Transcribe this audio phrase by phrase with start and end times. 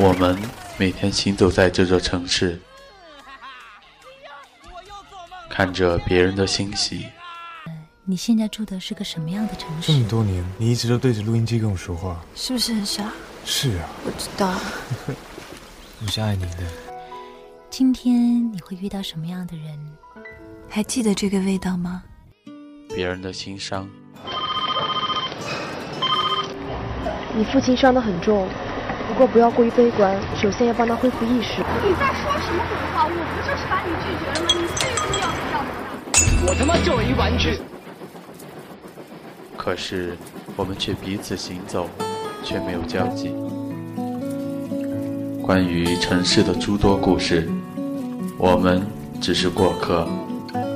[0.00, 0.38] 我们
[0.76, 2.56] 每天行走在这座城市，
[5.50, 7.04] 看着别人的欣喜。
[8.04, 9.92] 你现在住的是个什么样的城市？
[9.92, 13.12] 这么多年，你一直都对着录音机跟我说话，是不是很傻？
[13.44, 14.54] 是啊，我知道。
[16.00, 16.58] 我是爱你的。
[17.68, 19.76] 今天你会遇到什么样的人？
[20.68, 22.04] 还记得这个味道吗？
[22.94, 23.90] 别人的心伤。
[27.36, 28.48] 你父亲伤得很重，
[29.08, 31.62] 不过不要过于悲观，首先要帮他恢复意识。
[31.82, 33.06] 你在说什么鬼话？
[33.06, 34.46] 我不就是把你拒绝了吗？
[34.52, 35.58] 你最终要不要
[36.44, 37.58] 我我他妈就是一玩具。
[39.56, 40.14] 可是
[40.56, 41.88] 我们却彼此行走，
[42.44, 43.34] 却没有交集。
[45.42, 47.48] 关于城市的诸多故事，
[48.36, 48.86] 我们
[49.22, 50.06] 只是过客，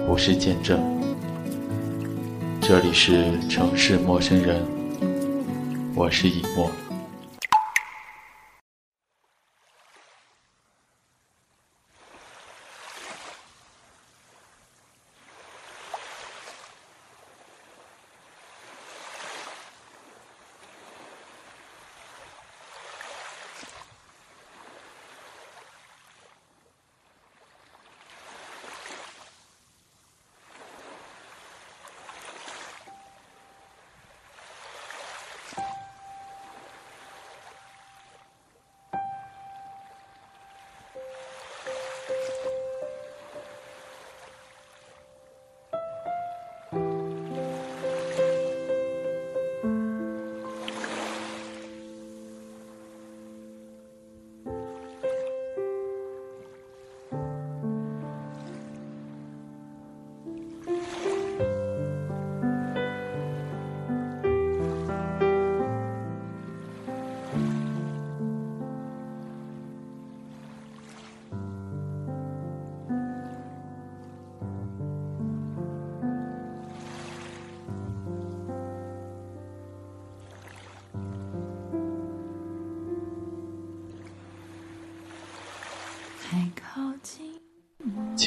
[0.07, 0.81] 不是见证。
[2.63, 4.67] 这里是城市陌生人，
[5.95, 6.71] 我是以沫。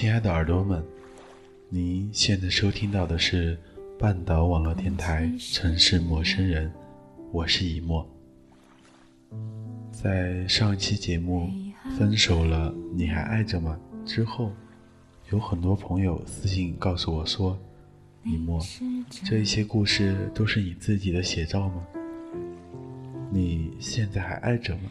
[0.05, 0.85] 亲爱的耳朵们，
[1.67, 3.57] 您现在收听到的是
[3.97, 5.23] 半岛网络电台
[5.55, 6.69] 《城市陌生人》，
[7.31, 8.07] 我是一墨。
[9.91, 11.49] 在上一期节目
[11.97, 14.51] 《分手了，你还爱着吗》之后，
[15.31, 17.57] 有很多朋友私信告诉我说
[18.23, 18.61] ：“一墨，
[19.23, 21.83] 这一些故事都是你自己的写照吗？
[23.31, 24.81] 你现在还爱着吗？”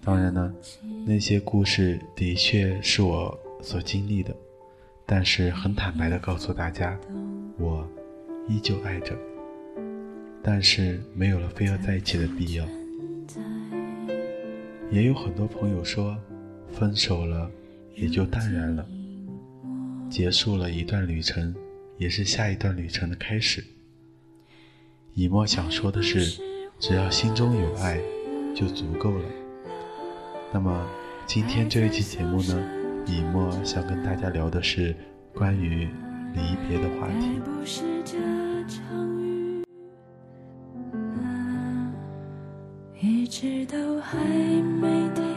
[0.00, 0.54] 当然呢，
[1.04, 4.34] 那些故事的确是我所经历的，
[5.04, 6.98] 但是很坦白的告诉大家，
[7.58, 7.86] 我
[8.48, 9.16] 依旧爱着，
[10.42, 12.64] 但是没有了非要在一起的必要。
[14.90, 16.16] 也有很多朋友说，
[16.72, 17.50] 分手了
[17.94, 18.86] 也就淡然了，
[20.08, 21.54] 结束了一段旅程，
[21.98, 23.62] 也是下一段旅程的开始。
[25.14, 26.40] 以沫想说的是，
[26.78, 28.00] 只要心中有爱，
[28.54, 29.24] 就足够了。
[30.52, 30.88] 那么，
[31.26, 32.77] 今天这一期节目呢，
[33.08, 34.94] 以沫想跟大家聊的是
[35.34, 35.88] 关于
[36.34, 37.40] 离别的话题。
[43.00, 45.27] 一直都还没停，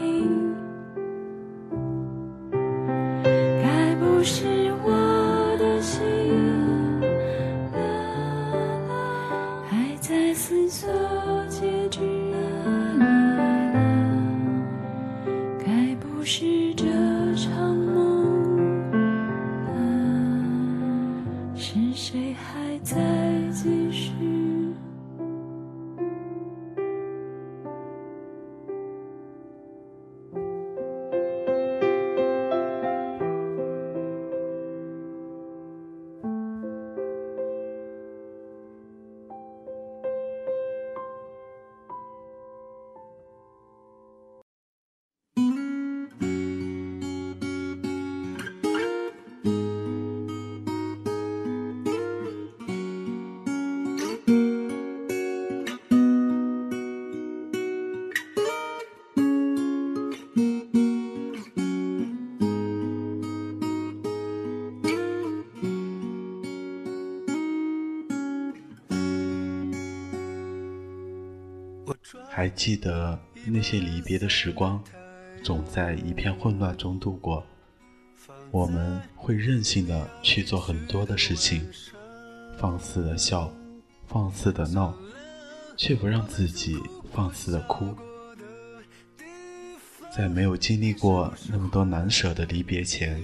[72.42, 73.16] 还记得
[73.46, 74.82] 那些离别的时光，
[75.44, 77.46] 总在一片混乱中度过。
[78.50, 81.64] 我们会任性的去做很多的事情，
[82.58, 83.48] 放肆的笑，
[84.08, 84.92] 放肆的闹，
[85.76, 86.76] 却不让自己
[87.12, 87.94] 放肆的哭。
[90.12, 93.22] 在没有经历过那么多难舍的离别前，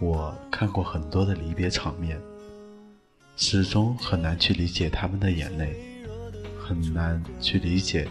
[0.00, 2.18] 我看过很多的离别场面，
[3.36, 5.76] 始终很难去理解他们的眼泪，
[6.58, 8.08] 很难去理解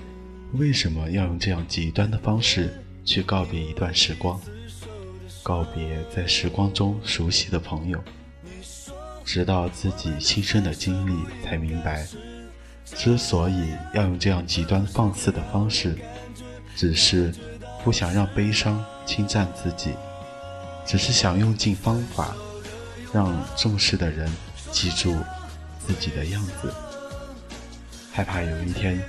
[0.54, 2.74] 为什么要用这样极端的方式
[3.06, 4.40] 去告别一段时光，
[5.44, 8.04] 告别在时光中熟悉的朋友。
[9.24, 12.06] 直到自己亲身的经历，才明白，
[12.86, 15.98] 之所以要用这样极端放肆的方式，
[16.76, 17.34] 只是。
[17.84, 19.96] 不想让悲伤侵占自己，
[20.86, 22.36] 只是想用尽方法，
[23.12, 24.32] 让重视的人
[24.72, 25.18] 记住
[25.80, 26.72] 自己的样子。
[28.12, 29.02] 害怕有一天，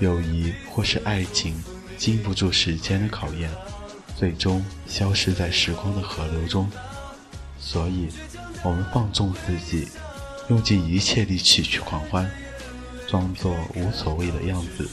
[0.00, 1.62] 友谊或是爱情
[1.96, 3.50] 经不住时间的考验，
[4.16, 6.68] 最终消失在时光的河流中。
[7.58, 8.08] 所以，
[8.64, 9.88] 我们放纵自己，
[10.48, 12.28] 用尽一切力气去狂欢，
[13.06, 14.88] 装作无所谓的样子，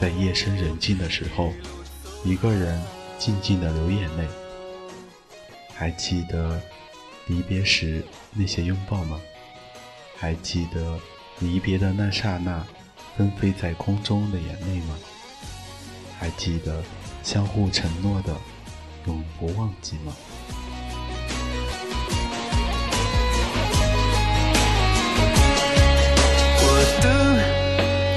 [0.00, 1.52] 在夜深人静的时候。
[2.24, 2.82] 一个人
[3.16, 4.26] 静静的流眼泪，
[5.72, 6.60] 还记得
[7.28, 8.04] 离别时
[8.34, 9.20] 那些拥抱吗？
[10.16, 10.98] 还记得
[11.38, 12.66] 离别的那刹那
[13.16, 14.94] 纷飞在空中的眼泪吗？
[16.18, 16.82] 还记得
[17.22, 18.34] 相互承诺的
[19.06, 20.12] 永不忘记吗？
[26.60, 26.66] 我
[27.00, 27.06] 的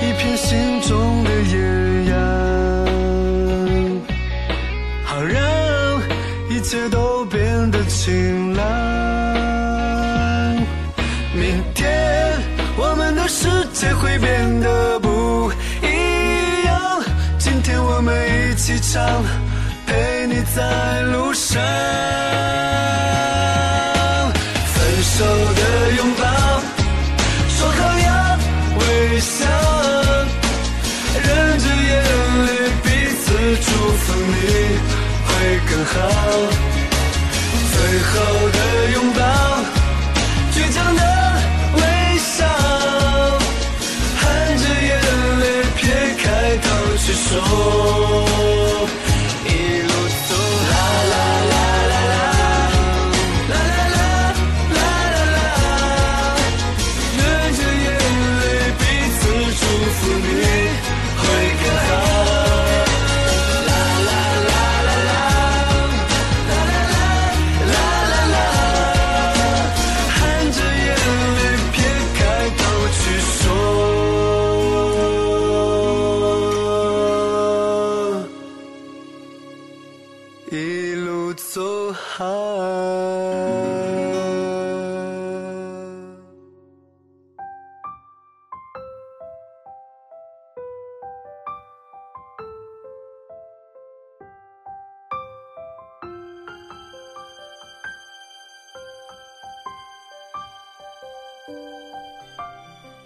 [0.06, 1.56] 一片心中的野
[2.12, 2.12] 芽。
[6.50, 8.91] 一切都变得晴朗。
[13.82, 15.52] 的世界会变得不
[15.82, 17.04] 一样。
[17.40, 19.04] 今天，我们一起唱，
[19.88, 21.60] 陪你在路上。
[24.74, 25.26] 分手
[25.56, 25.62] 的
[25.98, 26.24] 拥抱，
[27.50, 28.38] 说好要
[28.78, 29.46] 微笑，
[31.24, 31.90] 忍着眼
[32.46, 32.50] 泪，
[32.84, 32.86] 彼
[33.20, 33.26] 此
[33.66, 33.68] 祝
[33.98, 34.32] 福你。
[35.26, 35.30] 会
[35.70, 35.94] 更好。
[37.74, 38.14] 最后
[38.52, 38.58] 的
[47.32, 48.01] soul.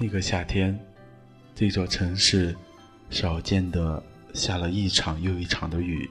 [0.06, 0.80] 那个夏天，
[1.56, 2.56] 这座城市
[3.10, 4.04] 少见的
[4.36, 6.08] 下了一场又一场的雨，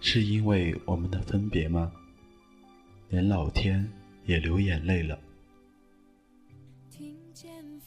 [0.00, 1.90] 是因为我们的分别吗？
[3.08, 3.90] 连老天
[4.24, 5.18] 也流眼泪了。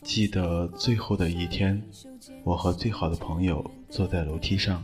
[0.02, 1.82] 记得最后的一天，
[2.44, 4.84] 我和最好的朋友坐在楼梯上，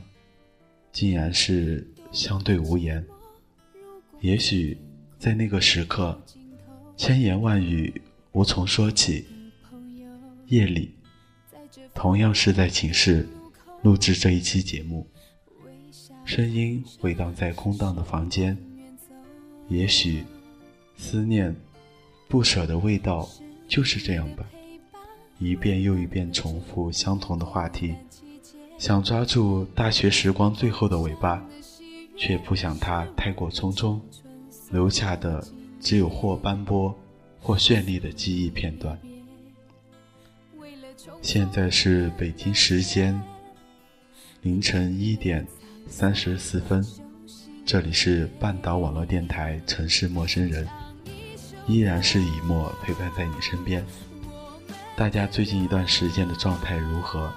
[0.94, 3.06] 竟然是相对无言。
[4.22, 4.78] 也许
[5.20, 6.18] 在那个时刻，
[6.96, 9.26] 千言万语无从说起。
[10.48, 10.92] 夜里，
[11.94, 13.28] 同样是在寝室
[13.82, 15.08] 录制这一期节目，
[16.24, 18.56] 声音回荡在空荡的房间。
[19.70, 20.24] 也许，
[20.96, 21.56] 思念、
[22.28, 23.28] 不舍的味道
[23.68, 24.46] 就是这样吧，
[25.40, 27.96] 一遍又一遍重复相同的话题，
[28.78, 31.44] 想抓住大学时光最后的尾巴，
[32.16, 34.00] 却不想它太过匆匆，
[34.70, 35.44] 留下的
[35.80, 36.96] 只有或斑驳
[37.40, 38.96] 或绚丽的记忆片段。
[41.22, 43.20] 现在是北京时间
[44.42, 45.46] 凌晨一点
[45.88, 46.86] 三十四分，
[47.66, 50.66] 这里是半岛网络电台《城市陌生人》，
[51.68, 53.86] 依然是以沫陪伴在你身边。
[54.96, 57.32] 大家最近一段时间的状态如何？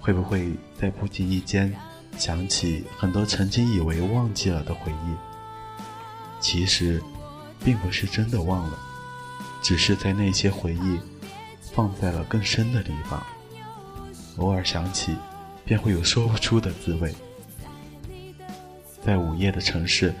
[0.00, 1.74] 会不会在不经意间
[2.18, 5.14] 想起很多曾经以为忘记了的回忆？
[6.40, 7.02] 其实，
[7.64, 8.78] 并不是真的忘了，
[9.62, 10.98] 只是在那些回忆。
[11.74, 13.20] 放在了更深的地方，
[14.36, 15.16] 偶尔想起，
[15.64, 17.12] 便会有说不出的滋味。
[19.02, 20.14] 在午夜的城市，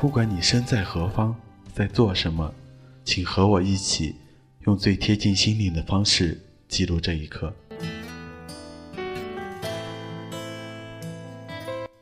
[0.00, 1.32] 不管你身在何方，
[1.72, 2.52] 在做什么，
[3.04, 4.16] 请和我一起，
[4.66, 7.54] 用最贴近心灵的方式记录这一刻。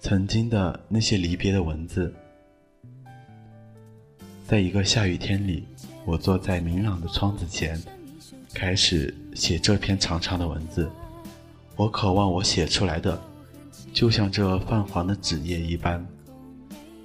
[0.00, 2.12] 曾经的那些离别的文字。
[4.46, 5.66] 在一个下雨天里，
[6.06, 7.78] 我坐在明朗的窗子前，
[8.54, 10.88] 开始写这篇长长的文字。
[11.74, 13.20] 我渴望我写出来的，
[13.92, 16.06] 就像这泛黄的纸页一般，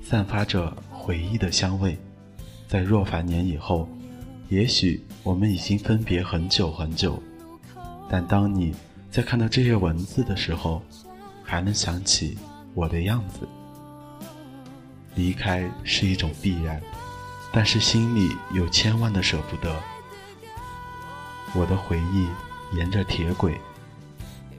[0.03, 1.98] 散发着回忆的香味。
[2.68, 3.89] 在若凡年以后，
[4.48, 7.22] 也许我们已经分别很久很久，
[8.08, 8.75] 但当你
[9.10, 10.84] 在看到这些文字的时候，
[11.44, 12.38] 还能想起
[12.75, 13.48] 我的样子。
[15.15, 16.79] 离开是一种必然。
[17.51, 19.75] 但是心里有千万的舍不得。
[21.53, 22.27] 我的回忆
[22.77, 23.60] 沿着铁轨，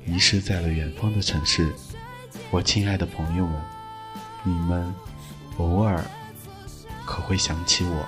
[0.07, 1.73] 遗失在了远方的城市。
[2.51, 3.61] 我亲爱的朋友们，
[4.43, 4.93] 你们
[5.59, 6.05] 偶尔
[7.07, 8.07] 可会想起我？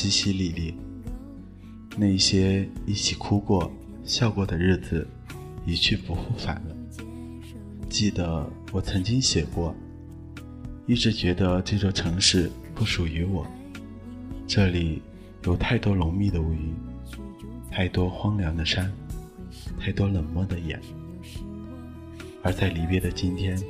[0.00, 0.72] 淅淅沥沥，
[1.98, 3.70] 那些一起哭过、
[4.02, 5.06] 笑过的日子，
[5.66, 7.04] 一去不复返了。
[7.90, 9.74] 记得我曾经写过，
[10.86, 13.46] 一直觉得这座城市不属于我，
[14.46, 15.02] 这里
[15.44, 16.74] 有太多浓密的乌云，
[17.70, 18.90] 太多荒凉的山，
[19.78, 20.80] 太多冷漠的眼。
[22.42, 23.62] 而在离别的今天，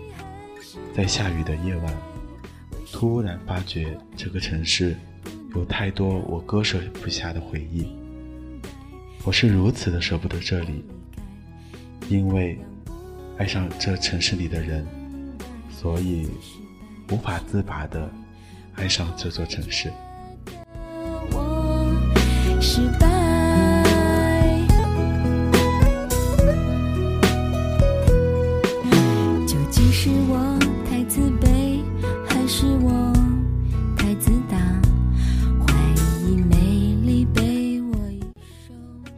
[0.94, 1.92] 在下雨的夜晚。
[2.92, 4.96] 突然发觉，这个城市
[5.54, 7.86] 有太多我割舍不下的回忆。
[9.24, 10.84] 我是如此的舍不得这里，
[12.08, 12.58] 因为
[13.36, 14.86] 爱上这城市里的人，
[15.70, 16.28] 所以
[17.10, 18.10] 无法自拔的
[18.74, 19.92] 爱上这座城市。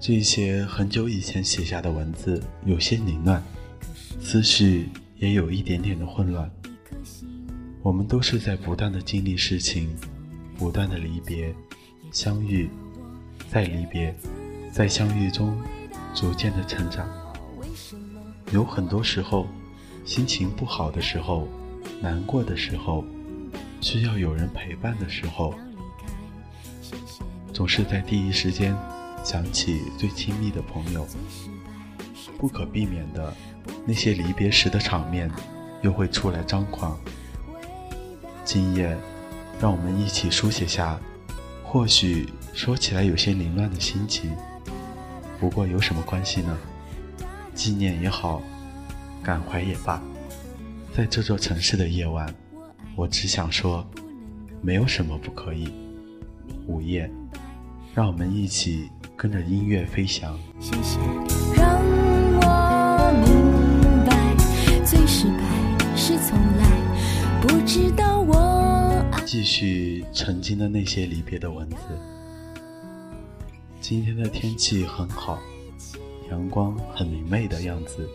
[0.02, 3.40] 这些很久以前写下的文字有些凌乱，
[4.20, 6.50] 思绪也有一点点的混乱。
[7.84, 9.94] 我们都是在不断的经历事情，
[10.58, 11.54] 不断的离别、
[12.10, 12.68] 相遇，
[13.48, 14.12] 再离别，
[14.72, 15.56] 在相遇中
[16.12, 17.08] 逐渐的成长。
[18.50, 19.46] 有很多时候，
[20.04, 21.46] 心情不好的时候，
[22.00, 23.04] 难过的时候，
[23.80, 25.54] 需要有人陪伴的时候，
[27.52, 28.76] 总是在第一时间。
[29.24, 31.06] 想起最亲密的朋友，
[32.38, 33.32] 不可避免的，
[33.86, 35.30] 那些离别时的场面，
[35.82, 36.98] 又会出来张狂。
[38.44, 38.96] 今夜，
[39.60, 40.98] 让我们一起书写下，
[41.62, 44.34] 或许说起来有些凌乱的心情，
[45.38, 46.58] 不过有什么关系呢？
[47.54, 48.42] 纪念也好，
[49.22, 50.02] 感怀也罢，
[50.92, 52.34] 在这座城市的夜晚，
[52.96, 53.86] 我只想说，
[54.60, 55.72] 没有什么不可以。
[56.66, 57.08] 午夜，
[57.94, 58.90] 让我们一起。
[59.22, 60.36] 跟着音乐飞翔。
[60.58, 60.98] 谢谢，
[61.54, 61.78] 让
[62.40, 64.34] 我明白，
[64.84, 69.00] 最失败是从来不知道我。
[69.24, 71.76] 继续曾经的那些离别的文字。
[73.80, 75.38] 今天的天气很好，
[76.28, 78.08] 阳光很明媚的样子。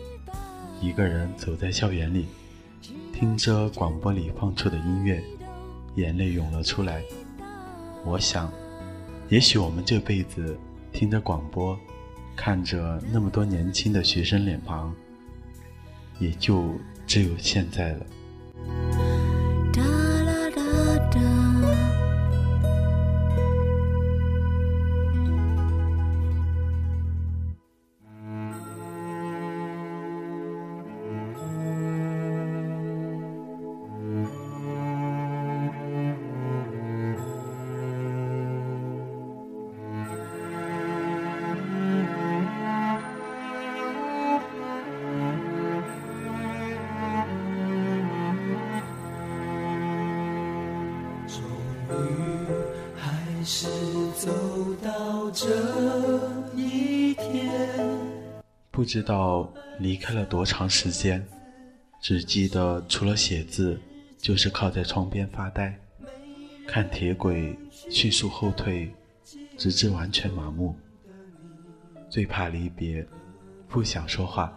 [0.78, 2.26] 一个人走在校园里，
[3.14, 5.24] 听着广播里放出的音乐，
[5.94, 7.02] 眼泪涌了出来。
[8.04, 8.52] 我想，
[9.30, 10.54] 也许我们这辈子
[10.98, 11.78] 听着广播，
[12.34, 14.92] 看着那么多年轻的学生脸庞，
[16.18, 16.74] 也就
[17.06, 18.06] 只有现在了。
[53.50, 53.66] 是
[54.12, 54.30] 走
[54.82, 55.46] 到这
[56.54, 57.50] 一天。
[58.70, 61.26] 不知道离开了多长时间，
[61.98, 63.80] 只记得除了写字，
[64.18, 65.74] 就是靠在窗边发呆，
[66.66, 68.92] 看铁轨迅速后退，
[69.56, 70.76] 直至完全麻木。
[72.10, 73.02] 最怕离别，
[73.66, 74.52] 不想说话，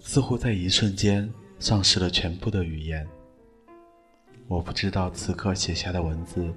[0.00, 3.08] 似乎在一瞬间丧失了全部的语言。
[4.48, 6.52] 我不知道此刻写下的文字。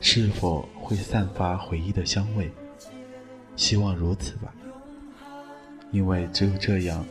[0.00, 2.50] 是否会散发回忆的香味？
[3.56, 4.52] 希望如此吧，
[5.90, 7.04] 因为只有这样，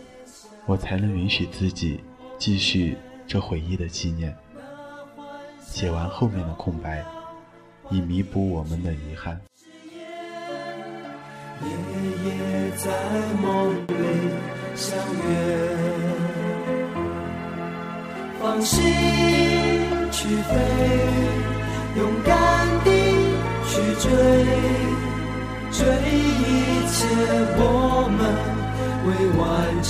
[0.65, 1.99] 我才能允许自己
[2.39, 4.35] 继续这回忆的纪念。
[5.61, 7.05] 写完后面的空白，
[7.91, 9.39] 以弥补我们的遗憾。
[11.61, 11.69] 夜
[12.25, 12.89] 夜在
[13.39, 13.93] 梦里
[14.75, 15.29] 相约，
[18.41, 18.81] 放心
[20.11, 21.28] 去飞。
[24.09, 24.15] 追，
[25.71, 26.97] 追一切
[27.57, 28.19] 我们
[29.05, 29.39] 未完
[29.83, 29.89] 成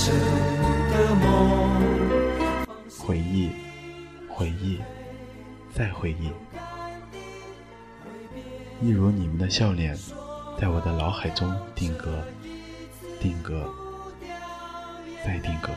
[0.92, 1.24] 的梦。
[2.98, 3.50] 回忆，
[4.28, 4.78] 回忆，
[5.74, 6.30] 再回忆，
[8.82, 9.96] 一如你们的笑脸，
[10.60, 12.22] 在我的脑海中定格，
[13.20, 13.66] 定格，
[15.24, 15.70] 再定格。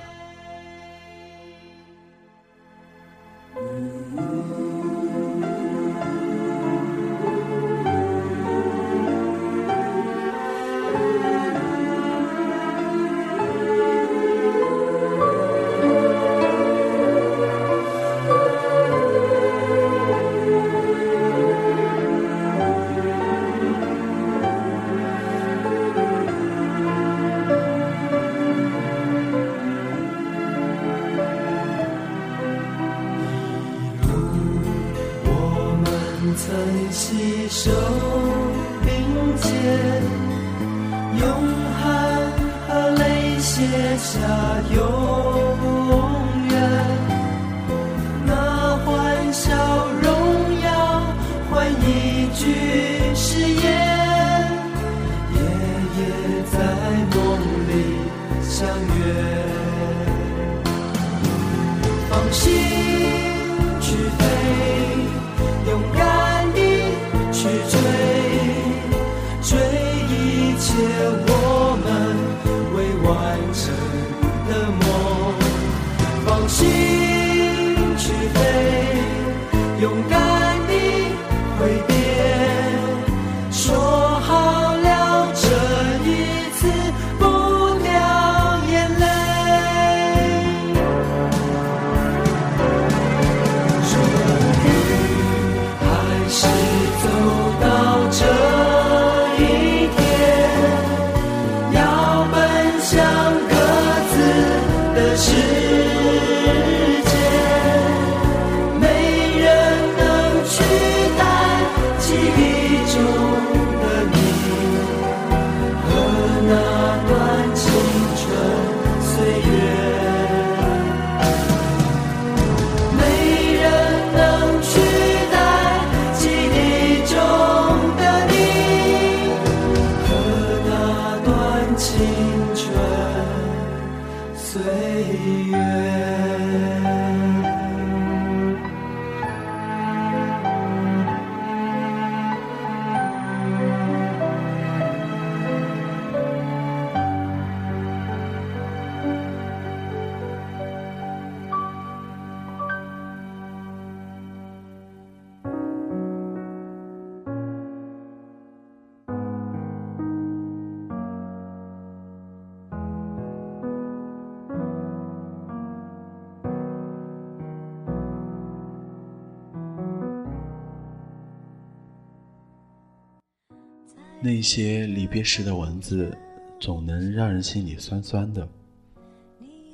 [174.24, 176.18] 那些离别时的文字，
[176.58, 178.48] 总能让人心里酸酸的。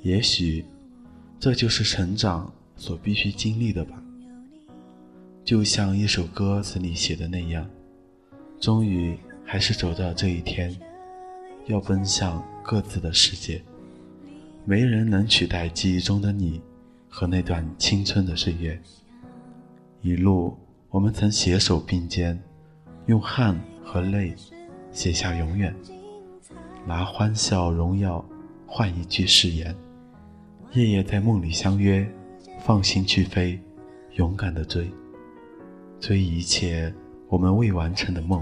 [0.02, 0.64] 也许，
[1.38, 4.02] 这就是成长所必须经历的吧。
[5.44, 7.64] 就像一首歌词里写的那样，
[8.58, 10.76] 终于还是走到这一天，
[11.66, 13.62] 要奔向各自的世界。
[14.64, 16.60] 没人能取代记忆中的你
[17.08, 18.76] 和那段青春的岁月。
[20.02, 20.56] 一路，
[20.88, 22.36] 我们曾携手并肩，
[23.06, 23.56] 用汗
[23.90, 24.32] 和泪
[24.92, 25.74] 写下永远，
[26.86, 28.24] 拿欢笑荣耀
[28.64, 29.74] 换一句誓言。
[30.74, 32.08] 夜夜在梦里相约，
[32.60, 33.60] 放心去飞，
[34.12, 34.88] 勇敢的追，
[35.98, 36.94] 追一切
[37.28, 38.40] 我们未完成的梦，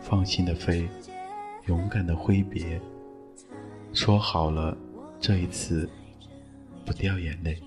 [0.00, 0.88] 放心的飞，
[1.66, 2.80] 勇敢的挥别。
[3.92, 4.74] 说好了。
[5.20, 5.86] 这一次，
[6.86, 7.62] 不掉眼泪。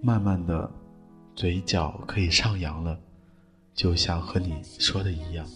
[0.00, 0.70] 慢慢的，
[1.34, 2.98] 嘴角可以上扬了，
[3.76, 5.46] 就像和你说的一样。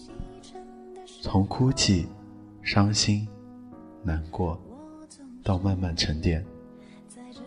[1.21, 2.07] 从哭泣、
[2.61, 3.27] 伤心、
[4.03, 4.57] 难过，
[5.43, 6.45] 到慢慢沉淀，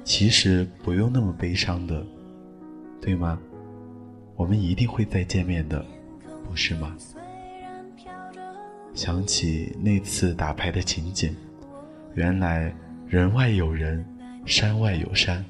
[0.04, 2.04] 其实不用那么悲伤的，
[3.00, 3.40] 对吗？
[4.37, 5.82] 我们一定会再见面的，
[6.46, 6.94] 不是吗？
[8.94, 11.34] 想起那次打牌的情景，
[12.14, 12.74] 原来。
[13.06, 14.04] 人外有人，
[14.44, 15.44] 山外有山，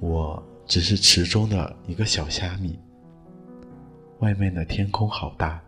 [0.00, 2.78] 我只是池中的一个小虾米。
[4.26, 5.62] 外面的天空好大，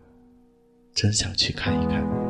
[0.93, 2.28] 真想去看一看。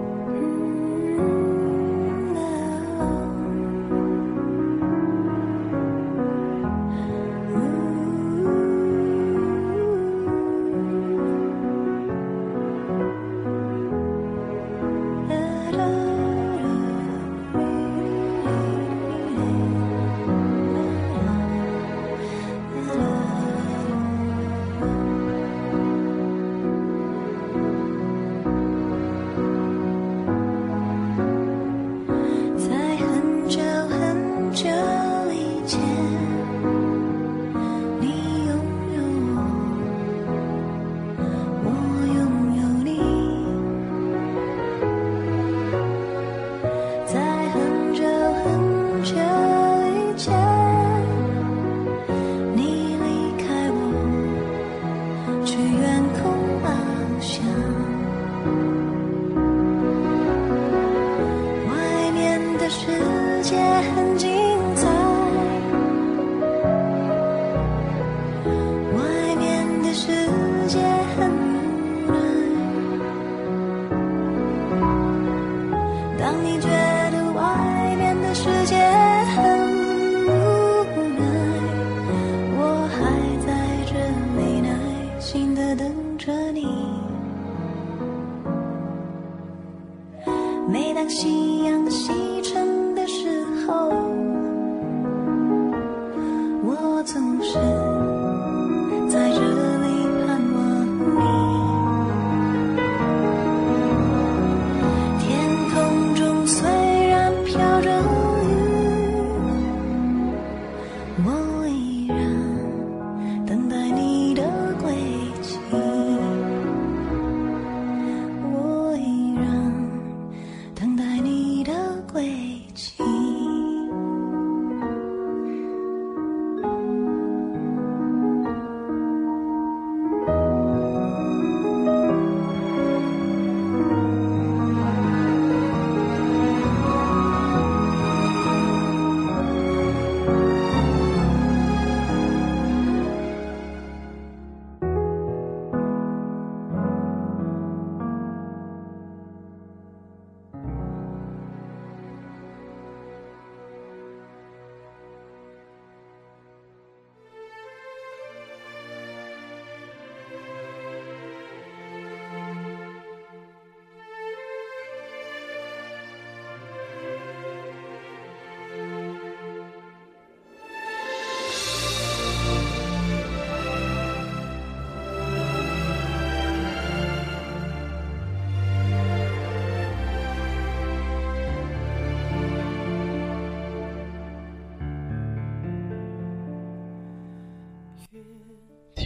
[76.19, 76.78] 当你觉得。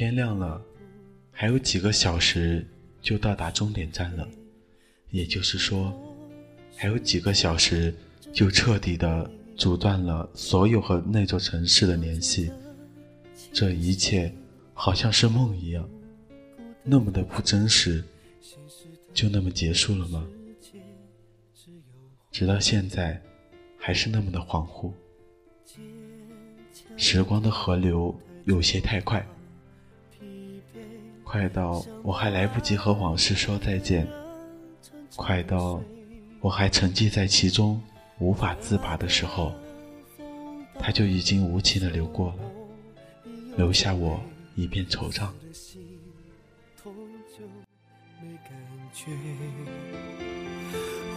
[0.03, 0.61] 天亮了，
[1.31, 2.67] 还有几个小时
[3.01, 4.29] 就到达终点站了，
[5.11, 5.97] 也就是说，
[6.77, 7.95] 还有几个小时
[8.33, 12.51] 就彻底的阻断了所有和那座城市的联系。
[13.53, 14.35] 这一切
[14.75, 15.88] 好像是梦一样，
[16.83, 18.03] 那么的不真实。
[19.15, 20.27] 就那么结束了吗？
[22.33, 23.23] 直到现在，
[23.79, 24.91] 还是那么的恍惚。
[26.97, 28.12] 时光的河流
[28.47, 29.25] 有些太快，
[31.33, 34.07] 快到我还来不及和往事说再见，
[35.16, 35.81] 快到
[36.40, 37.81] 我还沉浸在其中
[38.18, 39.51] 无法自拔的时候，
[40.79, 42.35] 它就已经无情的流过了，
[43.57, 44.21] 留下我
[44.57, 45.27] 一片惆怅。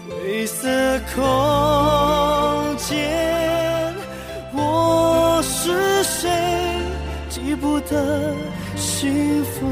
[0.09, 0.69] 灰色
[1.13, 3.93] 空间，
[4.53, 6.31] 我是谁？
[7.27, 8.33] 记不得
[8.77, 9.65] 幸福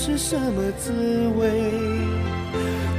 [0.00, 0.92] 是什么滋
[1.36, 1.72] 味，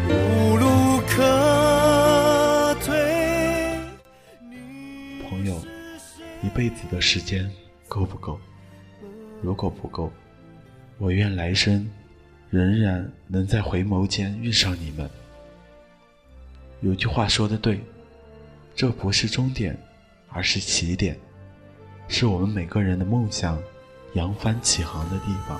[0.09, 3.79] 无路可退。
[5.23, 5.57] 朋友，
[6.43, 7.49] 一辈子的时间
[7.87, 8.37] 够不够？
[9.41, 10.11] 如果不够，
[10.97, 11.89] 我愿来生
[12.49, 15.09] 仍然能在回眸间遇上你们。
[16.81, 17.79] 有句话说的对，
[18.75, 19.75] 这不是终点，
[20.27, 21.17] 而是起点，
[22.09, 23.57] 是我们每个人的梦想
[24.15, 25.59] 扬帆起航的地方。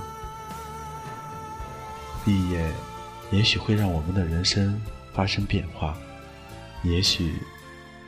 [2.25, 2.65] 毕业，
[3.31, 4.81] 也许会让我们的人生
[5.13, 5.97] 发生变化，
[6.83, 7.33] 也许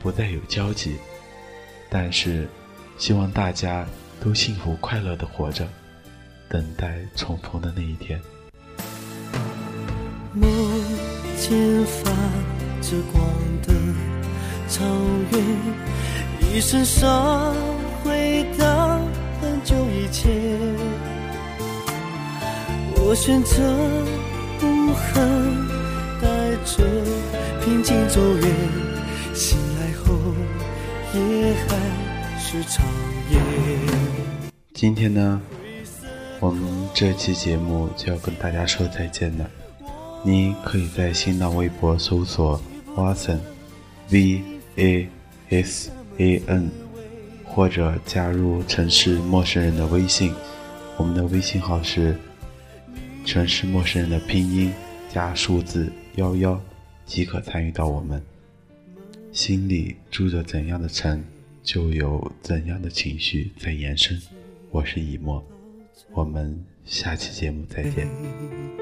[0.02, 0.97] 不再有交集，
[1.89, 2.47] 但是，
[2.97, 3.86] 希望大家
[4.19, 5.67] 都幸福快乐的活着，
[6.50, 8.21] 等待重逢的那一天。
[10.34, 10.50] 梦
[11.38, 12.12] 见发。
[12.82, 13.24] 着光
[13.62, 13.71] 的
[14.67, 14.84] 草
[15.32, 17.56] 原，一身伤
[18.04, 19.00] 回到
[19.39, 20.40] 很久以前。
[23.12, 23.58] 我选择
[24.58, 25.67] 不恨，
[26.21, 26.82] 带着
[27.62, 28.56] 平静走远。
[29.34, 30.15] 醒来后
[31.13, 32.86] 也还是长
[33.30, 33.38] 夜。
[34.74, 35.41] 今天呢，
[36.39, 39.45] 我们这期节目就要跟大家说再见了。
[40.24, 42.62] 你可以在新浪微博搜索。
[42.95, 44.41] Watson，V
[44.78, 45.10] A
[45.50, 46.71] S A N，
[47.43, 50.34] 或者加入城市陌生人的微信，
[50.95, 52.17] 我们的微信号是
[53.26, 54.74] 城市陌生人的拼音
[55.10, 56.62] 加数字幺幺，
[57.06, 58.22] 即可参与到我们。
[59.32, 61.24] 心里住着怎样的城，
[61.64, 64.22] 就有怎样的情绪在延伸。
[64.70, 65.44] 我是以沫，
[66.12, 68.81] 我们下期节目再见。